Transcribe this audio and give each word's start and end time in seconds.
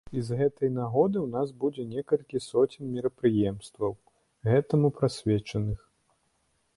І 0.17 0.21
з 0.27 0.35
гэтай 0.37 0.69
нагоды 0.77 1.17
ў 1.21 1.27
нас 1.33 1.51
будзе 1.63 1.83
некалькі 1.91 2.41
соцень 2.45 2.89
мерапрыемстваў, 2.95 3.91
гэтаму 4.49 4.87
прысвечаных. 5.01 5.79